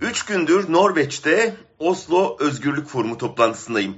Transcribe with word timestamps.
Üç 0.00 0.24
gündür 0.24 0.72
Norveç'te 0.72 1.56
Oslo 1.78 2.36
Özgürlük 2.40 2.86
Forumu 2.86 3.18
toplantısındayım. 3.18 3.96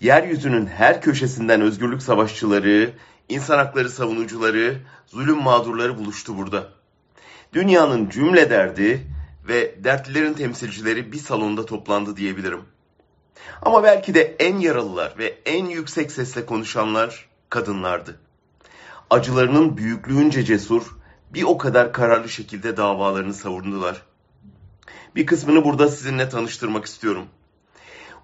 Yeryüzünün 0.00 0.66
her 0.66 1.02
köşesinden 1.02 1.60
özgürlük 1.60 2.02
savaşçıları, 2.02 2.92
insan 3.28 3.58
hakları 3.58 3.90
savunucuları, 3.90 4.76
zulüm 5.06 5.42
mağdurları 5.42 5.98
buluştu 5.98 6.36
burada. 6.36 6.68
Dünyanın 7.52 8.08
cümle 8.08 8.50
derdi 8.50 9.06
ve 9.48 9.84
dertlilerin 9.84 10.34
temsilcileri 10.34 11.12
bir 11.12 11.18
salonda 11.18 11.66
toplandı 11.66 12.16
diyebilirim. 12.16 12.60
Ama 13.62 13.82
belki 13.82 14.14
de 14.14 14.36
en 14.38 14.58
yaralılar 14.58 15.14
ve 15.18 15.38
en 15.46 15.66
yüksek 15.66 16.12
sesle 16.12 16.46
konuşanlar 16.46 17.28
kadınlardı. 17.48 18.20
Acılarının 19.10 19.76
büyüklüğünce 19.76 20.44
cesur, 20.44 20.96
bir 21.30 21.42
o 21.42 21.58
kadar 21.58 21.92
kararlı 21.92 22.28
şekilde 22.28 22.76
davalarını 22.76 23.34
savundular. 23.34 24.09
Bir 25.16 25.26
kısmını 25.26 25.64
burada 25.64 25.88
sizinle 25.88 26.28
tanıştırmak 26.28 26.84
istiyorum. 26.84 27.26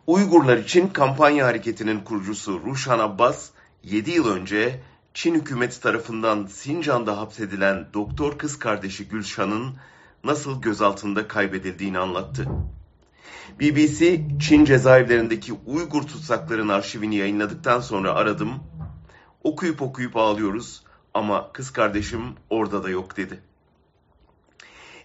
Uygurlar 0.06 0.56
için 0.56 0.88
kampanya 0.88 1.46
hareketinin 1.46 2.00
kurucusu 2.00 2.60
Ruşan 2.66 2.98
Abbas, 2.98 3.50
7 3.82 4.10
yıl 4.10 4.28
önce 4.28 4.80
Çin 5.14 5.34
hükümeti 5.34 5.80
tarafından 5.80 6.46
Sincan'da 6.46 7.18
hapsedilen 7.18 7.86
doktor 7.94 8.38
kız 8.38 8.58
kardeşi 8.58 9.08
Gülşan'ın 9.08 9.74
nasıl 10.24 10.62
gözaltında 10.62 11.28
kaybedildiğini 11.28 11.98
anlattı. 11.98 12.46
BBC, 13.60 14.20
Çin 14.40 14.64
cezaevlerindeki 14.64 15.52
Uygur 15.66 16.02
tutsakların 16.02 16.68
arşivini 16.68 17.16
yayınladıktan 17.16 17.80
sonra 17.80 18.12
aradım. 18.14 18.50
Okuyup 19.42 19.82
okuyup 19.82 20.16
ağlıyoruz 20.16 20.82
ama 21.14 21.52
kız 21.52 21.70
kardeşim 21.70 22.22
orada 22.50 22.84
da 22.84 22.90
yok 22.90 23.16
dedi. 23.16 23.40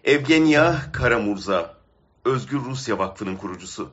Evgenya 0.03 0.75
Karamurza, 0.93 1.77
Özgür 2.25 2.59
Rusya 2.59 2.99
Vakfı'nın 2.99 3.35
kurucusu. 3.35 3.89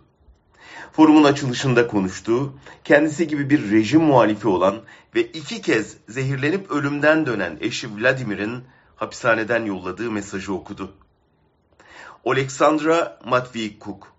Forumun 0.93 1.25
açılışında 1.25 1.87
konuştu, 1.87 2.55
kendisi 2.85 3.29
gibi 3.29 3.51
bir 3.51 3.71
rejim 3.71 4.03
muhalifi 4.03 4.49
olan 4.49 4.81
ve 5.15 5.23
iki 5.23 5.63
kez 5.63 5.97
zehirlenip 6.09 6.71
ölümden 6.71 7.27
dönen 7.27 7.59
eşi 7.61 7.97
Vladimir'in 7.97 8.65
hapishaneden 8.97 9.65
yolladığı 9.65 10.11
mesajı 10.11 10.53
okudu. 10.53 10.93
Oleksandra 12.25 13.19
Matvikuk, 13.25 14.13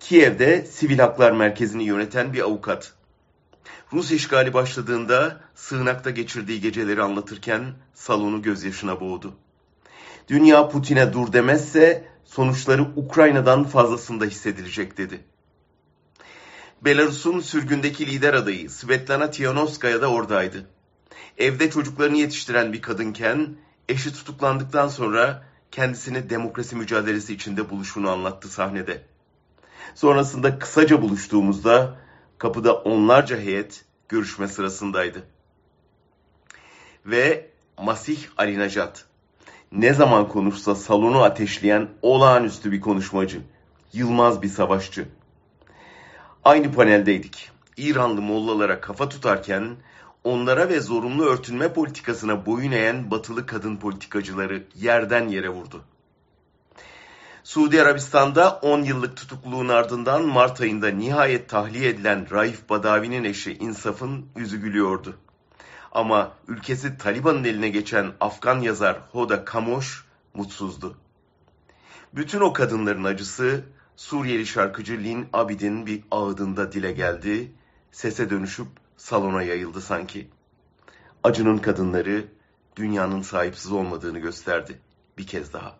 Kiev'de 0.00 0.66
Sivil 0.66 0.98
Haklar 0.98 1.32
Merkezi'ni 1.32 1.84
yöneten 1.84 2.32
bir 2.32 2.40
avukat. 2.40 2.92
Rus 3.92 4.12
işgali 4.12 4.54
başladığında 4.54 5.40
sığınakta 5.54 6.10
geçirdiği 6.10 6.60
geceleri 6.60 7.02
anlatırken 7.02 7.74
salonu 7.94 8.42
gözyaşına 8.42 9.00
boğdu. 9.00 9.34
Dünya 10.28 10.68
Putin'e 10.68 11.12
dur 11.12 11.32
demezse 11.32 12.04
sonuçları 12.24 12.82
Ukrayna'dan 12.82 13.64
fazlasında 13.64 14.24
hissedilecek 14.24 14.98
dedi. 14.98 15.20
Belarus'un 16.84 17.40
sürgündeki 17.40 18.06
lider 18.06 18.34
adayı 18.34 18.70
Svetlana 18.70 19.30
Tihanovskaya 19.30 20.02
da 20.02 20.10
oradaydı. 20.10 20.66
Evde 21.38 21.70
çocuklarını 21.70 22.16
yetiştiren 22.16 22.72
bir 22.72 22.82
kadınken 22.82 23.56
eşi 23.88 24.12
tutuklandıktan 24.12 24.88
sonra 24.88 25.44
kendisini 25.70 26.30
demokrasi 26.30 26.76
mücadelesi 26.76 27.34
içinde 27.34 27.70
buluşunu 27.70 28.10
anlattı 28.10 28.48
sahnede. 28.48 29.02
Sonrasında 29.94 30.58
kısaca 30.58 31.02
buluştuğumuzda 31.02 31.96
kapıda 32.38 32.74
onlarca 32.74 33.38
heyet 33.38 33.84
görüşme 34.08 34.48
sırasındaydı. 34.48 35.22
Ve 37.06 37.50
Masih 37.78 38.18
Ali 38.36 38.58
Necat 38.58 39.04
ne 39.74 39.94
zaman 39.94 40.28
konuşsa 40.28 40.74
salonu 40.74 41.22
ateşleyen 41.22 41.88
olağanüstü 42.02 42.72
bir 42.72 42.80
konuşmacı, 42.80 43.40
yılmaz 43.92 44.42
bir 44.42 44.48
savaşçı. 44.48 45.08
Aynı 46.44 46.72
paneldeydik. 46.72 47.50
İranlı 47.76 48.22
mollalara 48.22 48.80
kafa 48.80 49.08
tutarken 49.08 49.76
onlara 50.24 50.68
ve 50.68 50.80
zorunlu 50.80 51.24
örtünme 51.24 51.72
politikasına 51.72 52.46
boyun 52.46 52.72
eğen 52.72 53.10
batılı 53.10 53.46
kadın 53.46 53.76
politikacıları 53.76 54.62
yerden 54.74 55.28
yere 55.28 55.48
vurdu. 55.48 55.84
Suudi 57.44 57.82
Arabistan'da 57.82 58.58
10 58.62 58.82
yıllık 58.82 59.16
tutukluluğun 59.16 59.68
ardından 59.68 60.24
Mart 60.24 60.60
ayında 60.60 60.88
nihayet 60.88 61.48
tahliye 61.48 61.88
edilen 61.88 62.30
Raif 62.30 62.68
Badavi'nin 62.68 63.24
eşi 63.24 63.54
İnsaf'ın 63.54 64.26
yüzü 64.36 64.60
gülüyordu. 64.60 65.14
Ama 65.94 66.32
ülkesi 66.48 66.98
Taliban'ın 66.98 67.44
eline 67.44 67.68
geçen 67.68 68.12
Afgan 68.20 68.60
yazar 68.60 69.00
Hoda 69.12 69.44
Kamoş 69.44 70.04
mutsuzdu. 70.34 70.96
Bütün 72.14 72.40
o 72.40 72.52
kadınların 72.52 73.04
acısı 73.04 73.64
Suriyeli 73.96 74.46
şarkıcı 74.46 74.92
Lin 74.92 75.28
Abidin 75.32 75.86
bir 75.86 76.02
ağıdında 76.10 76.72
dile 76.72 76.92
geldi, 76.92 77.52
sese 77.92 78.30
dönüşüp 78.30 78.66
salona 78.96 79.42
yayıldı 79.42 79.80
sanki. 79.80 80.30
Acının 81.22 81.58
kadınları 81.58 82.24
dünyanın 82.76 83.22
sahipsiz 83.22 83.72
olmadığını 83.72 84.18
gösterdi 84.18 84.78
bir 85.18 85.26
kez 85.26 85.52
daha. 85.52 85.76